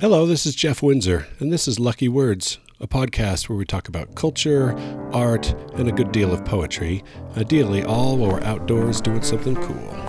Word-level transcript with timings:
Hello, 0.00 0.26
this 0.26 0.46
is 0.46 0.54
Jeff 0.54 0.80
Windsor, 0.80 1.26
and 1.40 1.52
this 1.52 1.66
is 1.66 1.80
Lucky 1.80 2.08
Words, 2.08 2.60
a 2.78 2.86
podcast 2.86 3.48
where 3.48 3.58
we 3.58 3.64
talk 3.64 3.88
about 3.88 4.14
culture, 4.14 4.78
art, 5.12 5.52
and 5.74 5.88
a 5.88 5.92
good 5.92 6.12
deal 6.12 6.32
of 6.32 6.44
poetry, 6.44 7.02
ideally 7.36 7.82
all 7.82 8.16
while 8.16 8.30
we're 8.30 8.40
outdoors 8.44 9.00
doing 9.00 9.22
something 9.22 9.56
cool. 9.56 10.07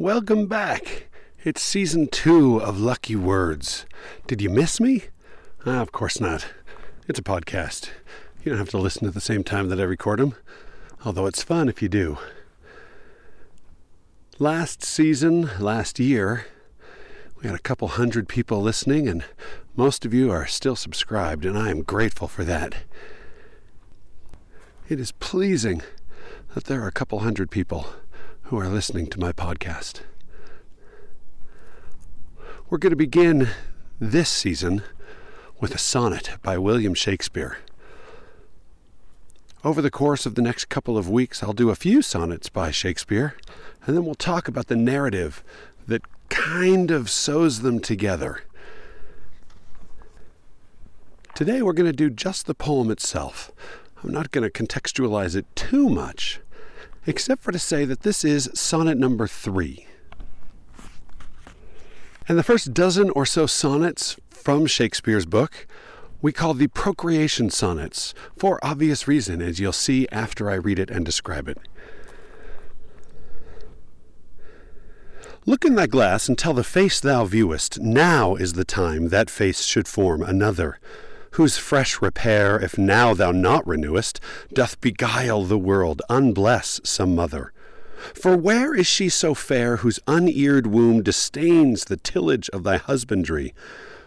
Welcome 0.00 0.46
back. 0.46 1.08
It's 1.44 1.60
season 1.60 2.08
two 2.08 2.56
of 2.56 2.80
Lucky 2.80 3.14
Words. 3.14 3.84
Did 4.26 4.40
you 4.40 4.48
miss 4.48 4.80
me? 4.80 5.02
Ah, 5.66 5.82
of 5.82 5.92
course 5.92 6.18
not. 6.18 6.46
It's 7.06 7.18
a 7.18 7.22
podcast. 7.22 7.90
You 8.42 8.48
don't 8.50 8.58
have 8.58 8.70
to 8.70 8.78
listen 8.78 9.06
at 9.06 9.12
the 9.12 9.20
same 9.20 9.44
time 9.44 9.68
that 9.68 9.78
I 9.78 9.82
record 9.82 10.18
them, 10.18 10.36
although 11.04 11.26
it's 11.26 11.42
fun 11.42 11.68
if 11.68 11.82
you 11.82 11.90
do. 11.90 12.16
Last 14.38 14.82
season, 14.82 15.50
last 15.58 15.98
year, 15.98 16.46
we 17.36 17.46
had 17.46 17.54
a 17.54 17.62
couple 17.62 17.88
hundred 17.88 18.26
people 18.26 18.62
listening, 18.62 19.06
and 19.06 19.22
most 19.76 20.06
of 20.06 20.14
you 20.14 20.30
are 20.30 20.46
still 20.46 20.76
subscribed, 20.76 21.44
and 21.44 21.58
I 21.58 21.68
am 21.68 21.82
grateful 21.82 22.26
for 22.26 22.42
that. 22.44 22.74
It 24.88 24.98
is 24.98 25.12
pleasing 25.12 25.82
that 26.54 26.64
there 26.64 26.80
are 26.80 26.88
a 26.88 26.90
couple 26.90 27.18
hundred 27.18 27.50
people 27.50 27.92
who 28.50 28.58
are 28.58 28.66
listening 28.66 29.06
to 29.06 29.20
my 29.20 29.30
podcast. 29.30 30.00
We're 32.68 32.78
going 32.78 32.90
to 32.90 32.96
begin 32.96 33.46
this 34.00 34.28
season 34.28 34.82
with 35.60 35.72
a 35.72 35.78
sonnet 35.78 36.30
by 36.42 36.58
William 36.58 36.92
Shakespeare. 36.94 37.58
Over 39.62 39.80
the 39.80 39.88
course 39.88 40.26
of 40.26 40.34
the 40.34 40.42
next 40.42 40.64
couple 40.64 40.98
of 40.98 41.08
weeks, 41.08 41.44
I'll 41.44 41.52
do 41.52 41.70
a 41.70 41.76
few 41.76 42.02
sonnets 42.02 42.48
by 42.48 42.72
Shakespeare, 42.72 43.36
and 43.86 43.96
then 43.96 44.04
we'll 44.04 44.16
talk 44.16 44.48
about 44.48 44.66
the 44.66 44.74
narrative 44.74 45.44
that 45.86 46.02
kind 46.28 46.90
of 46.90 47.08
sews 47.08 47.60
them 47.60 47.78
together. 47.78 48.42
Today, 51.36 51.62
we're 51.62 51.72
going 51.72 51.86
to 51.86 51.96
do 51.96 52.10
just 52.10 52.46
the 52.46 52.54
poem 52.54 52.90
itself. 52.90 53.52
I'm 54.02 54.10
not 54.10 54.32
going 54.32 54.42
to 54.42 54.50
contextualize 54.50 55.36
it 55.36 55.46
too 55.54 55.88
much 55.88 56.40
except 57.06 57.42
for 57.42 57.52
to 57.52 57.58
say 57.58 57.84
that 57.84 58.00
this 58.00 58.24
is 58.24 58.50
sonnet 58.54 58.98
number 58.98 59.26
three. 59.26 59.86
And 62.28 62.38
the 62.38 62.42
first 62.42 62.72
dozen 62.72 63.10
or 63.10 63.26
so 63.26 63.46
sonnets 63.46 64.16
from 64.30 64.66
Shakespeare's 64.66 65.26
book 65.26 65.66
we 66.22 66.32
call 66.32 66.54
the 66.54 66.68
procreation 66.68 67.50
sonnets, 67.50 68.12
for 68.36 68.62
obvious 68.62 69.08
reason, 69.08 69.40
as 69.40 69.58
you'll 69.58 69.72
see 69.72 70.06
after 70.12 70.50
I 70.50 70.54
read 70.54 70.78
it 70.78 70.90
and 70.90 71.04
describe 71.04 71.48
it. 71.48 71.58
Look 75.46 75.64
in 75.64 75.74
thy 75.74 75.86
glass 75.86 76.28
and 76.28 76.36
tell 76.36 76.52
the 76.52 76.62
face 76.62 77.00
thou 77.00 77.24
viewest, 77.24 77.80
now 77.80 78.34
is 78.34 78.52
the 78.52 78.64
time 78.64 79.08
that 79.08 79.30
face 79.30 79.62
should 79.62 79.88
form 79.88 80.22
another 80.22 80.78
whose 81.32 81.56
fresh 81.56 82.00
repair, 82.02 82.58
if 82.58 82.76
now 82.76 83.14
thou 83.14 83.30
not 83.30 83.66
renewest, 83.66 84.20
doth 84.52 84.80
beguile 84.80 85.44
the 85.44 85.58
world, 85.58 86.02
unbless 86.08 86.80
some 86.84 87.14
mother. 87.14 87.52
For 88.14 88.36
where 88.36 88.74
is 88.74 88.86
she 88.86 89.08
so 89.08 89.34
fair 89.34 89.78
whose 89.78 90.00
uneared 90.06 90.66
womb 90.66 91.02
disdains 91.02 91.84
the 91.84 91.96
tillage 91.96 92.48
of 92.50 92.62
thy 92.62 92.78
husbandry? 92.78 93.54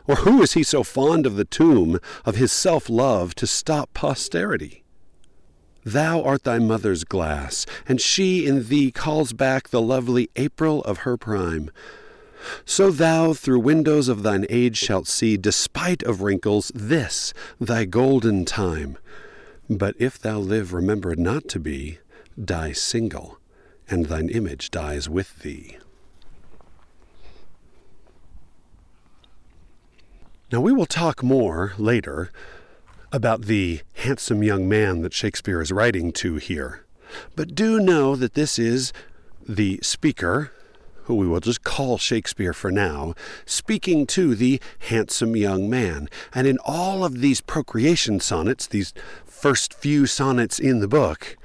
Or 0.07 0.15
who 0.17 0.41
is 0.41 0.53
he 0.53 0.63
so 0.63 0.83
fond 0.83 1.25
of 1.25 1.35
the 1.35 1.45
tomb 1.45 1.99
of 2.25 2.35
his 2.35 2.51
self 2.51 2.89
love 2.89 3.35
to 3.35 3.47
stop 3.47 3.93
posterity? 3.93 4.83
Thou 5.85 6.21
art 6.23 6.43
thy 6.43 6.59
mother's 6.59 7.03
glass, 7.03 7.65
and 7.87 7.99
she 7.99 8.45
in 8.45 8.67
thee 8.67 8.91
calls 8.91 9.33
back 9.33 9.69
the 9.69 9.81
lovely 9.81 10.29
April 10.35 10.81
of 10.83 10.99
her 10.99 11.17
prime. 11.17 11.71
So 12.65 12.91
thou 12.91 13.33
through 13.33 13.59
windows 13.59 14.07
of 14.07 14.23
thine 14.23 14.45
age 14.49 14.77
shalt 14.77 15.07
see, 15.07 15.37
despite 15.37 16.03
of 16.03 16.21
wrinkles, 16.21 16.71
this 16.73 17.33
thy 17.59 17.85
golden 17.85 18.45
time. 18.45 18.97
But 19.69 19.95
if 19.99 20.19
thou 20.19 20.39
live 20.39 20.73
remembered 20.73 21.19
not 21.19 21.47
to 21.49 21.59
be, 21.59 21.99
die 22.43 22.73
single, 22.73 23.39
and 23.89 24.07
thine 24.07 24.29
image 24.29 24.71
dies 24.71 25.07
with 25.07 25.39
thee. 25.39 25.77
Now 30.51 30.61
we 30.61 30.71
will 30.71 30.85
talk 30.85 31.23
more 31.23 31.73
later 31.77 32.31
about 33.11 33.43
the 33.43 33.81
handsome 33.93 34.43
young 34.43 34.67
man 34.67 35.01
that 35.01 35.13
Shakespeare 35.13 35.61
is 35.61 35.71
writing 35.71 36.11
to 36.13 36.35
here. 36.35 36.85
But 37.35 37.55
do 37.55 37.79
know 37.79 38.15
that 38.15 38.33
this 38.33 38.57
is 38.57 38.93
the 39.47 39.79
speaker, 39.81 40.51
who 41.05 41.15
we 41.15 41.27
will 41.27 41.39
just 41.39 41.63
call 41.63 41.97
Shakespeare 41.97 42.53
for 42.53 42.71
now, 42.71 43.13
speaking 43.45 44.05
to 44.07 44.35
the 44.35 44.59
handsome 44.79 45.35
young 45.35 45.69
man. 45.69 46.09
And 46.33 46.47
in 46.47 46.57
all 46.65 47.03
of 47.03 47.21
these 47.21 47.41
procreation 47.41 48.19
sonnets, 48.19 48.67
these 48.67 48.93
first 49.25 49.73
few 49.73 50.05
sonnets 50.05 50.59
in 50.59 50.79
the 50.79 50.87
book, 50.87 51.37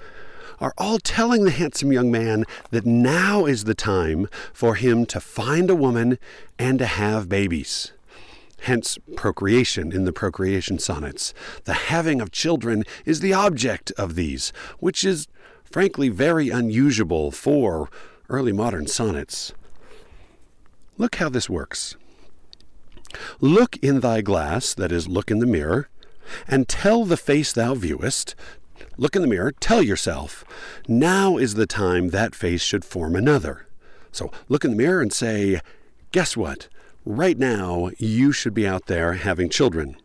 are 0.61 0.75
all 0.77 0.99
telling 0.99 1.45
the 1.45 1.51
handsome 1.51 1.93
young 1.93 2.11
man 2.11 2.45
that 2.71 2.87
now 2.87 3.47
is 3.47 3.65
the 3.65 3.75
time 3.75 4.29
for 4.53 4.75
him 4.75 5.07
to 5.07 5.21
find 5.21 5.71
a 5.71 5.75
woman 5.75 6.19
and 6.59 6.79
to 6.79 6.87
have 6.87 7.29
babies. 7.29 7.93
Hence, 8.63 8.99
procreation 9.15 9.93
in 9.93 10.05
the 10.05 10.13
procreation 10.13 10.79
sonnets. 10.81 11.33
The 11.65 11.75
having 11.75 12.21
of 12.21 12.33
children 12.33 12.85
is 13.05 13.21
the 13.21 13.33
object 13.33 13.93
of 13.93 14.17
these, 14.17 14.53
which 14.81 15.05
is 15.05 15.29
frankly 15.63 16.09
very 16.09 16.49
unusual 16.49 17.31
for 17.31 17.89
early 18.29 18.53
modern 18.53 18.87
sonnets. 18.87 19.53
Look 20.97 21.17
how 21.17 21.29
this 21.29 21.49
works. 21.49 21.97
Look 23.41 23.77
in 23.79 24.01
thy 24.01 24.21
glass, 24.21 24.75
that 24.75 24.93
is, 24.93 25.09
look 25.09 25.31
in 25.31 25.39
the 25.39 25.47
mirror, 25.47 25.89
and 26.47 26.69
tell 26.69 27.05
the 27.05 27.17
face 27.17 27.53
thou 27.53 27.75
viewest. 27.75 28.35
Look 28.97 29.17
in 29.17 29.23
the 29.23 29.29
mirror, 29.29 29.53
tell 29.53 29.83
yourself, 29.83 30.45
now 30.87 31.37
is 31.37 31.55
the 31.55 31.67
time 31.67 32.11
that 32.11 32.35
face 32.35 32.63
should 32.63 32.85
form 32.85 33.17
another. 33.17 33.67
So 34.13 34.31
look 34.49 34.65
in 34.65 34.73
the 34.73 34.77
mirror 34.77 35.01
and 35.01 35.13
say, 35.13 35.61
guess 36.13 36.37
what? 36.37 36.69
Right 37.05 37.39
now, 37.39 37.91
you 37.99 38.33
should 38.33 38.55
be 38.55 38.67
out 38.67 38.87
there 38.87 39.15
having 39.15 39.49
children 39.49 39.97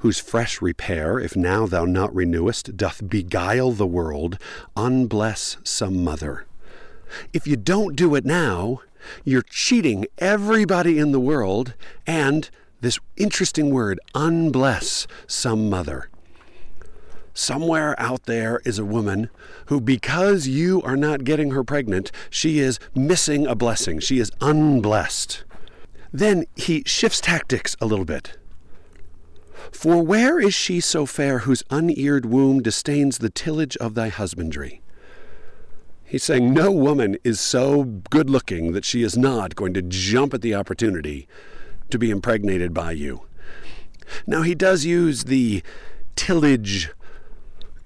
whose 0.00 0.18
fresh 0.18 0.62
repair, 0.62 1.18
if 1.18 1.36
now 1.36 1.66
thou 1.66 1.84
not 1.84 2.14
renewest, 2.14 2.76
doth 2.76 3.08
beguile 3.08 3.72
the 3.72 3.86
world, 3.86 4.38
unbless 4.74 5.58
some 5.62 6.02
mother. 6.02 6.46
If 7.32 7.46
you 7.46 7.56
don't 7.56 7.96
do 7.96 8.14
it 8.14 8.24
now, 8.24 8.82
you're 9.24 9.42
cheating 9.42 10.06
everybody 10.18 10.98
in 10.98 11.12
the 11.12 11.20
world 11.20 11.74
and 12.06 12.50
this 12.80 12.98
interesting 13.16 13.70
word, 13.70 14.00
unbless 14.14 15.06
some 15.26 15.68
mother. 15.68 16.08
Somewhere 17.34 17.98
out 17.98 18.24
there 18.24 18.60
is 18.64 18.78
a 18.78 18.84
woman 18.84 19.30
who, 19.66 19.80
because 19.80 20.46
you 20.46 20.82
are 20.82 20.96
not 20.96 21.24
getting 21.24 21.52
her 21.52 21.62
pregnant, 21.62 22.10
she 22.28 22.58
is 22.58 22.78
missing 22.94 23.46
a 23.46 23.54
blessing. 23.54 24.00
She 24.00 24.18
is 24.18 24.32
unblessed. 24.40 25.44
Then 26.12 26.44
he 26.56 26.82
shifts 26.86 27.20
tactics 27.20 27.76
a 27.80 27.86
little 27.86 28.04
bit. 28.04 28.36
For 29.70 30.02
where 30.02 30.40
is 30.40 30.54
she 30.54 30.80
so 30.80 31.06
fair 31.06 31.40
whose 31.40 31.62
uneared 31.70 32.26
womb 32.26 32.60
disdains 32.62 33.18
the 33.18 33.30
tillage 33.30 33.76
of 33.76 33.94
thy 33.94 34.08
husbandry? 34.08 34.82
He's 36.10 36.24
saying 36.24 36.52
no 36.52 36.72
woman 36.72 37.16
is 37.22 37.38
so 37.38 37.84
good 37.84 38.28
looking 38.28 38.72
that 38.72 38.84
she 38.84 39.04
is 39.04 39.16
not 39.16 39.54
going 39.54 39.72
to 39.74 39.82
jump 39.82 40.34
at 40.34 40.42
the 40.42 40.56
opportunity 40.56 41.28
to 41.88 42.00
be 42.00 42.10
impregnated 42.10 42.74
by 42.74 42.90
you. 42.90 43.26
Now, 44.26 44.42
he 44.42 44.56
does 44.56 44.84
use 44.84 45.22
the 45.22 45.62
tillage 46.16 46.90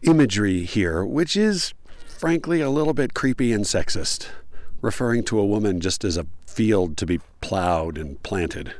imagery 0.00 0.64
here, 0.64 1.04
which 1.04 1.36
is 1.36 1.74
frankly 2.06 2.62
a 2.62 2.70
little 2.70 2.94
bit 2.94 3.12
creepy 3.12 3.52
and 3.52 3.66
sexist, 3.66 4.28
referring 4.80 5.24
to 5.24 5.38
a 5.38 5.44
woman 5.44 5.78
just 5.78 6.02
as 6.02 6.16
a 6.16 6.26
field 6.46 6.96
to 6.96 7.04
be 7.04 7.20
plowed 7.42 7.98
and 7.98 8.22
planted. 8.22 8.72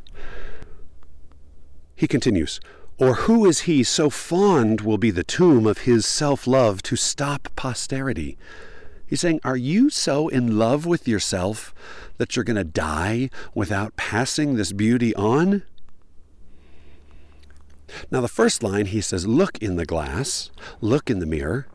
He 1.94 2.08
continues, 2.08 2.60
Or 2.96 3.14
who 3.14 3.44
is 3.44 3.60
he 3.60 3.82
so 3.84 4.08
fond 4.08 4.80
will 4.80 4.96
be 4.96 5.10
the 5.10 5.22
tomb 5.22 5.66
of 5.66 5.80
his 5.80 6.06
self 6.06 6.46
love 6.46 6.82
to 6.84 6.96
stop 6.96 7.50
posterity? 7.56 8.38
He's 9.14 9.20
saying, 9.20 9.42
Are 9.44 9.56
you 9.56 9.90
so 9.90 10.26
in 10.26 10.58
love 10.58 10.86
with 10.86 11.06
yourself 11.06 11.72
that 12.16 12.34
you're 12.34 12.44
going 12.44 12.56
to 12.56 12.64
die 12.64 13.30
without 13.54 13.94
passing 13.94 14.56
this 14.56 14.72
beauty 14.72 15.14
on? 15.14 15.62
Now, 18.10 18.20
the 18.20 18.26
first 18.26 18.64
line, 18.64 18.86
he 18.86 19.00
says, 19.00 19.24
Look 19.24 19.56
in 19.58 19.76
the 19.76 19.86
glass, 19.86 20.50
look 20.80 21.10
in 21.10 21.20
the 21.20 21.26
mirror. 21.26 21.68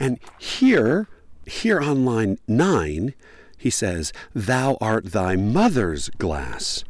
And 0.00 0.18
here, 0.40 1.06
here 1.46 1.80
on 1.80 2.04
line 2.04 2.36
nine, 2.48 3.14
he 3.56 3.70
says, 3.70 4.12
Thou 4.34 4.76
art 4.80 5.12
thy 5.12 5.36
mother's 5.36 6.08
glass. 6.18 6.82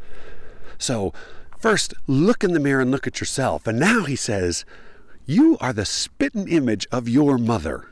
So, 0.78 1.12
first, 1.58 1.92
look 2.06 2.42
in 2.42 2.54
the 2.54 2.60
mirror 2.60 2.80
and 2.80 2.90
look 2.90 3.06
at 3.06 3.20
yourself. 3.20 3.66
And 3.66 3.78
now 3.78 4.04
he 4.04 4.16
says, 4.16 4.64
You 5.26 5.58
are 5.60 5.74
the 5.74 5.84
spitten 5.84 6.50
image 6.50 6.86
of 6.90 7.10
your 7.10 7.36
mother. 7.36 7.90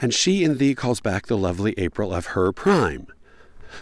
And 0.00 0.14
she 0.14 0.44
in 0.44 0.58
thee 0.58 0.74
calls 0.74 1.00
back 1.00 1.26
the 1.26 1.36
lovely 1.36 1.74
April 1.76 2.12
of 2.12 2.26
her 2.26 2.52
prime. 2.52 3.06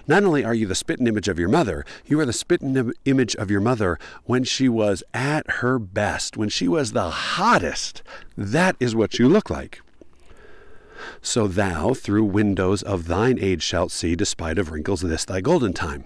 Not 0.07 0.25
only 0.25 0.45
are 0.45 0.55
you 0.55 0.67
the 0.67 0.75
spitten 0.75 1.07
image 1.07 1.29
of 1.29 1.39
your 1.39 1.49
mother, 1.49 1.85
you 2.07 2.19
are 2.21 2.27
the 2.27 2.33
spitten 2.33 2.77
Im- 2.77 2.93
image 3.05 3.35
of 3.37 3.51
your 3.51 3.61
mother 3.61 3.99
when 4.25 4.45
she 4.45 4.69
was 4.69 5.03
at 5.13 5.49
her 5.51 5.79
best, 5.79 6.37
when 6.37 6.49
she 6.49 6.67
was 6.67 6.93
the 6.93 7.11
hottest. 7.11 8.03
That 8.37 8.77
is 8.81 8.95
what 8.95 9.19
you 9.19 9.29
look 9.29 9.51
like. 9.51 9.81
So 11.21 11.47
thou 11.47 11.95
through 11.95 12.25
windows 12.25 12.83
of 12.83 13.07
thine 13.07 13.39
age 13.41 13.63
shalt 13.63 13.91
see, 13.91 14.15
despite 14.15 14.59
of 14.59 14.71
wrinkles, 14.71 15.01
this 15.01 15.25
thy 15.25 15.41
golden 15.41 15.73
time. 15.73 16.05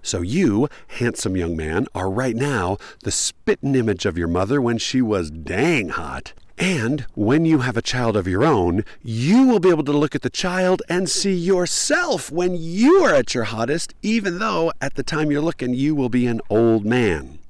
So 0.00 0.22
you, 0.22 0.68
handsome 0.88 1.36
young 1.36 1.56
man, 1.56 1.86
are 1.94 2.10
right 2.10 2.36
now 2.36 2.76
the 3.02 3.10
spitten 3.10 3.74
image 3.74 4.06
of 4.06 4.16
your 4.16 4.28
mother 4.28 4.60
when 4.60 4.78
she 4.78 5.02
was 5.02 5.30
dang 5.30 5.90
hot. 5.90 6.32
And 6.62 7.06
when 7.14 7.44
you 7.44 7.58
have 7.58 7.76
a 7.76 7.82
child 7.82 8.16
of 8.16 8.28
your 8.28 8.44
own, 8.44 8.84
you 9.02 9.48
will 9.48 9.58
be 9.58 9.70
able 9.70 9.82
to 9.82 9.90
look 9.90 10.14
at 10.14 10.22
the 10.22 10.30
child 10.30 10.80
and 10.88 11.10
see 11.10 11.34
yourself 11.34 12.30
when 12.30 12.54
you 12.54 13.02
are 13.02 13.12
at 13.12 13.34
your 13.34 13.42
hottest, 13.42 13.94
even 14.00 14.38
though 14.38 14.70
at 14.80 14.94
the 14.94 15.02
time 15.02 15.32
you're 15.32 15.40
looking, 15.40 15.74
you 15.74 15.96
will 15.96 16.08
be 16.08 16.24
an 16.28 16.40
old 16.48 16.86
man. 16.86 17.40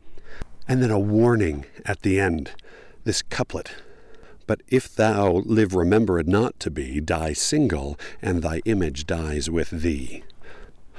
And 0.66 0.82
then 0.82 0.90
a 0.90 0.98
warning 0.98 1.66
at 1.84 2.00
the 2.00 2.18
end 2.18 2.52
this 3.04 3.20
couplet 3.20 3.74
but 4.46 4.62
if 4.68 4.94
thou 4.94 5.42
live 5.44 5.74
remembered 5.74 6.26
not 6.26 6.58
to 6.60 6.70
be, 6.70 7.00
die 7.00 7.32
single, 7.32 7.98
and 8.20 8.42
thy 8.42 8.60
image 8.64 9.06
dies 9.06 9.48
with 9.50 9.70
thee. 9.70 10.24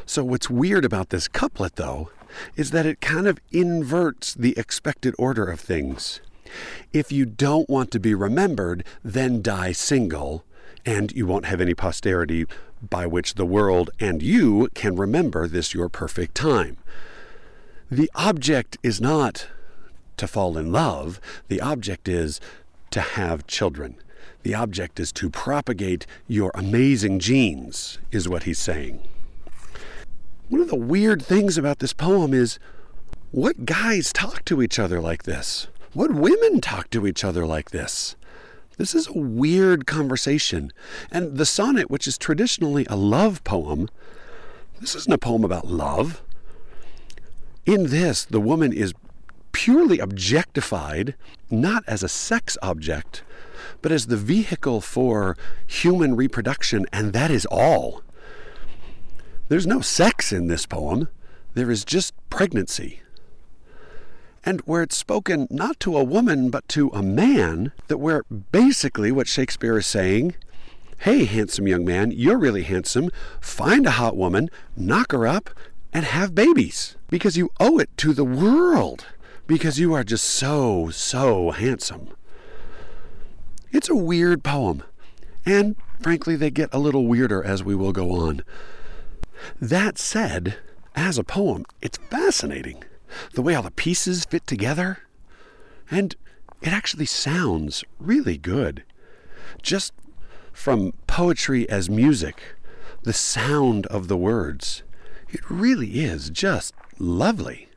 So, 0.06 0.24
what's 0.24 0.50
weird 0.50 0.86
about 0.86 1.10
this 1.10 1.27
couplet, 1.27 1.75
though, 1.75 2.10
is 2.56 2.71
that 2.71 2.86
it 2.86 3.01
kind 3.01 3.27
of 3.27 3.39
inverts 3.51 4.33
the 4.33 4.57
expected 4.57 5.13
order 5.19 5.45
of 5.45 5.60
things. 5.60 6.21
If 6.91 7.11
you 7.11 7.25
don't 7.25 7.69
want 7.69 7.91
to 7.91 7.99
be 7.99 8.13
remembered, 8.13 8.85
then 9.03 9.41
die 9.41 9.71
single, 9.71 10.43
and 10.85 11.11
you 11.11 11.25
won't 11.25 11.45
have 11.45 11.61
any 11.61 11.73
posterity 11.73 12.45
by 12.89 13.05
which 13.05 13.35
the 13.35 13.45
world 13.45 13.89
and 13.99 14.21
you 14.21 14.69
can 14.73 14.95
remember 14.95 15.47
this 15.47 15.73
your 15.73 15.89
perfect 15.89 16.35
time. 16.35 16.77
The 17.89 18.11
object 18.15 18.77
is 18.83 18.99
not 18.99 19.47
to 20.17 20.27
fall 20.27 20.57
in 20.57 20.71
love, 20.71 21.19
the 21.47 21.61
object 21.61 22.07
is 22.07 22.39
to 22.91 23.01
have 23.01 23.47
children. 23.47 23.95
The 24.43 24.53
object 24.53 24.99
is 24.99 25.11
to 25.13 25.29
propagate 25.29 26.05
your 26.27 26.51
amazing 26.53 27.19
genes, 27.19 27.97
is 28.11 28.27
what 28.27 28.43
he's 28.43 28.59
saying. 28.59 29.01
One 30.49 30.61
of 30.61 30.67
the 30.69 30.75
weird 30.75 31.21
things 31.21 31.57
about 31.57 31.79
this 31.79 31.93
poem 31.93 32.33
is 32.33 32.59
what 33.31 33.65
guys 33.65 34.13
talk 34.13 34.45
to 34.45 34.61
each 34.61 34.77
other 34.77 35.01
like 35.01 35.23
this? 35.23 35.67
What 35.93 36.11
women 36.11 36.59
talk 36.59 36.89
to 36.89 37.05
each 37.05 37.23
other 37.23 37.45
like 37.45 37.69
this? 37.69 38.15
This 38.77 38.95
is 38.95 39.07
a 39.07 39.13
weird 39.13 39.85
conversation. 39.85 40.73
And 41.11 41.37
the 41.37 41.45
sonnet, 41.45 41.91
which 41.91 42.07
is 42.07 42.17
traditionally 42.17 42.87
a 42.89 42.95
love 42.95 43.43
poem, 43.43 43.89
this 44.81 44.95
isn't 44.95 45.13
a 45.13 45.19
poem 45.19 45.43
about 45.43 45.67
love. 45.67 46.23
In 47.67 47.87
this, 47.87 48.25
the 48.25 48.41
woman 48.41 48.73
is 48.73 48.93
purely 49.51 49.99
objectified, 49.99 51.13
not 51.51 51.83
as 51.87 52.01
a 52.01 52.09
sex 52.09 52.57
object, 52.63 53.23
but 53.83 53.91
as 53.91 54.07
the 54.07 54.17
vehicle 54.17 54.81
for 54.81 55.37
human 55.67 56.15
reproduction, 56.15 56.87
and 56.91 57.13
that 57.13 57.29
is 57.29 57.45
all. 57.51 58.01
There's 59.47 59.67
no 59.67 59.81
sex 59.81 60.33
in 60.33 60.47
this 60.47 60.65
poem, 60.65 61.07
there 61.53 61.69
is 61.69 61.85
just 61.85 62.15
pregnancy. 62.31 63.01
And 64.45 64.61
where 64.61 64.83
it's 64.83 64.97
spoken 64.97 65.47
not 65.49 65.79
to 65.81 65.97
a 65.97 66.03
woman, 66.03 66.49
but 66.49 66.67
to 66.69 66.89
a 66.89 67.01
man, 67.01 67.71
that 67.87 67.97
where 67.97 68.23
basically 68.23 69.11
what 69.11 69.27
Shakespeare 69.27 69.77
is 69.77 69.85
saying 69.85 70.35
hey, 70.99 71.25
handsome 71.25 71.67
young 71.67 71.83
man, 71.83 72.11
you're 72.11 72.37
really 72.37 72.63
handsome, 72.63 73.09
find 73.41 73.85
a 73.85 73.91
hot 73.91 74.15
woman, 74.15 74.49
knock 74.77 75.11
her 75.11 75.27
up, 75.27 75.49
and 75.91 76.05
have 76.05 76.33
babies, 76.33 76.95
because 77.09 77.35
you 77.35 77.49
owe 77.59 77.77
it 77.77 77.89
to 77.97 78.13
the 78.13 78.23
world 78.23 79.05
because 79.45 79.79
you 79.79 79.93
are 79.93 80.03
just 80.03 80.23
so, 80.23 80.89
so 80.89 81.51
handsome. 81.51 82.07
It's 83.71 83.89
a 83.89 83.95
weird 83.95 84.43
poem, 84.43 84.83
and 85.45 85.75
frankly, 86.01 86.35
they 86.35 86.51
get 86.51 86.69
a 86.71 86.79
little 86.79 87.05
weirder 87.05 87.43
as 87.43 87.63
we 87.63 87.75
will 87.75 87.91
go 87.91 88.11
on. 88.11 88.41
That 89.59 89.97
said, 89.97 90.55
as 90.95 91.17
a 91.17 91.23
poem, 91.23 91.65
it's 91.81 91.97
fascinating. 91.97 92.83
The 93.33 93.42
way 93.42 93.56
all 93.56 93.63
the 93.63 93.71
pieces 93.71 94.25
fit 94.25 94.45
together, 94.48 95.00
and 95.89 96.15
it 96.62 96.69
actually 96.69 97.06
sounds 97.06 97.83
really 98.00 98.38
good. 98.38 98.83
Just 99.62 99.94
from 100.51 100.94
poetry 101.07 101.69
as 101.69 101.89
music, 101.89 102.56
the 103.04 103.13
sound 103.13 103.86
of 103.88 104.07
the 104.07 104.18
words, 104.18 104.83
it 105.30 105.42
really 105.50 106.04
is 106.04 106.30
just 106.30 106.74
lovely. 107.00 107.68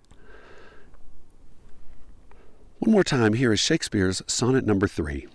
One 2.79 2.93
more 2.93 3.05
time, 3.05 3.33
here 3.33 3.53
is 3.53 3.61
Shakespeare's 3.61 4.23
sonnet 4.27 4.67
number 4.67 4.87
three. 4.87 5.27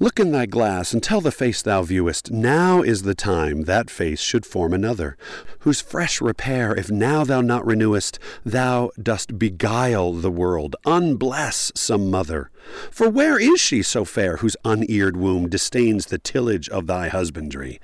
Look 0.00 0.20
in 0.20 0.30
thy 0.30 0.46
glass 0.46 0.92
and 0.92 1.02
tell 1.02 1.20
the 1.20 1.32
face 1.32 1.60
thou 1.60 1.82
viewest, 1.82 2.30
now 2.30 2.82
is 2.82 3.02
the 3.02 3.16
time 3.16 3.62
that 3.62 3.90
face 3.90 4.20
should 4.20 4.46
form 4.46 4.72
another, 4.72 5.16
whose 5.60 5.80
fresh 5.80 6.20
repair, 6.20 6.72
if 6.72 6.88
now 6.88 7.24
thou 7.24 7.40
not 7.40 7.66
renewest, 7.66 8.20
thou 8.44 8.92
dost 9.02 9.40
beguile 9.40 10.12
the 10.12 10.30
world, 10.30 10.76
unbless 10.86 11.72
some 11.74 12.12
mother. 12.12 12.48
For 12.92 13.10
where 13.10 13.40
is 13.40 13.58
she 13.58 13.82
so 13.82 14.04
fair, 14.04 14.36
whose 14.36 14.56
uneared 14.64 15.16
womb 15.16 15.48
disdains 15.48 16.06
the 16.06 16.18
tillage 16.18 16.68
of 16.68 16.86
thy 16.86 17.08
husbandry? 17.08 17.80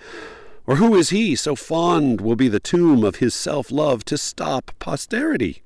Or 0.69 0.77
who 0.77 0.95
is 0.95 1.11
he 1.11 1.35
so 1.35 1.57
fond 1.57 2.21
will 2.21 2.37
be 2.37 2.47
the 2.47 2.61
tomb 2.61 3.03
of 3.03 3.17
his 3.17 3.35
self 3.35 3.73
love 3.73 4.05
to 4.05 4.17
stop 4.17 4.71
posterity? 4.79 5.65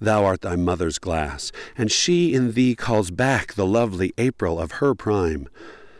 Thou 0.00 0.24
art 0.24 0.40
thy 0.40 0.56
mother's 0.56 0.98
glass, 0.98 1.52
and 1.76 1.92
she 1.92 2.32
in 2.32 2.52
thee 2.52 2.74
calls 2.74 3.10
back 3.10 3.54
the 3.54 3.66
lovely 3.66 4.12
April 4.16 4.58
of 4.58 4.72
her 4.72 4.94
prime. 4.94 5.48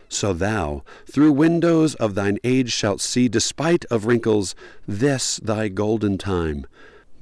So 0.09 0.33
thou, 0.33 0.83
through 1.05 1.31
windows 1.31 1.95
of 1.95 2.15
thine 2.15 2.37
age, 2.43 2.73
shalt 2.73 2.99
see, 2.99 3.29
despite 3.29 3.85
of 3.85 4.05
wrinkles, 4.05 4.55
this 4.87 5.37
thy 5.37 5.69
golden 5.69 6.17
time. 6.17 6.65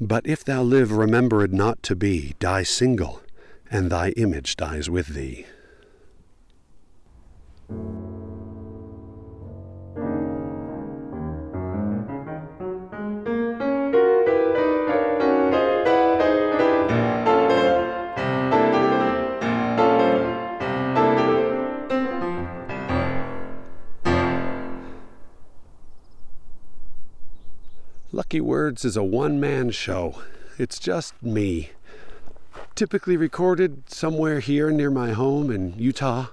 But 0.02 0.26
if 0.26 0.44
thou 0.44 0.64
live 0.64 0.92
remembered 0.92 1.54
not 1.54 1.84
to 1.84 1.96
be, 1.96 2.34
die 2.40 2.64
single, 2.64 3.22
and 3.70 3.92
thy 3.92 4.10
image 4.12 4.56
dies 4.56 4.90
with 4.90 5.08
thee. 5.08 5.46
Lucky 28.30 28.42
Words 28.42 28.86
is 28.86 28.96
a 28.96 29.02
one 29.02 29.40
man 29.40 29.72
show. 29.72 30.22
It's 30.60 30.78
just 30.78 31.20
me. 31.20 31.72
Typically 32.76 33.18
recorded 33.18 33.90
somewhere 33.90 34.40
here 34.40 34.70
near 34.70 34.92
my 34.92 35.14
home 35.14 35.50
in 35.50 35.74
Utah, 35.80 36.28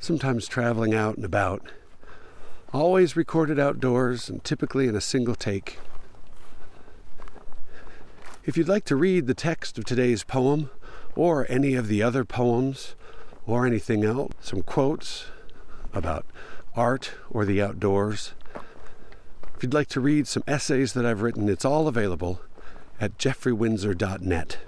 sometimes 0.00 0.48
traveling 0.48 0.94
out 0.94 1.16
and 1.16 1.24
about. 1.26 1.70
Always 2.72 3.14
recorded 3.14 3.58
outdoors 3.58 4.30
and 4.30 4.42
typically 4.42 4.88
in 4.88 4.96
a 4.96 5.02
single 5.02 5.34
take. 5.34 5.78
If 8.46 8.56
you'd 8.56 8.66
like 8.66 8.86
to 8.86 8.96
read 8.96 9.26
the 9.26 9.34
text 9.34 9.76
of 9.76 9.84
today's 9.84 10.24
poem, 10.24 10.70
or 11.14 11.44
any 11.50 11.74
of 11.74 11.88
the 11.88 12.02
other 12.02 12.24
poems, 12.24 12.94
or 13.46 13.66
anything 13.66 14.02
else, 14.02 14.32
some 14.40 14.62
quotes 14.62 15.26
about 15.92 16.24
art 16.74 17.10
or 17.28 17.44
the 17.44 17.60
outdoors, 17.60 18.32
if 19.56 19.62
you'd 19.62 19.72
like 19.72 19.88
to 19.88 20.00
read 20.00 20.28
some 20.28 20.44
essays 20.46 20.92
that 20.92 21.06
I've 21.06 21.22
written, 21.22 21.48
it's 21.48 21.64
all 21.64 21.88
available 21.88 22.42
at 23.00 23.16
jeffreywindsor.net. 23.16 24.58